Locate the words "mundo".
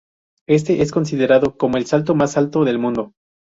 2.79-3.13